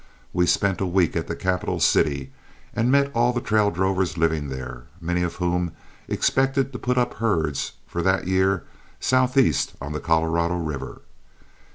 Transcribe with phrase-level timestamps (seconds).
[0.33, 2.31] We spent a week at the capital city
[2.73, 5.73] and met all the trail drovers living there, many of whom
[6.07, 8.63] expected to put up herds for that year
[8.99, 11.01] southeast on the Colorado River.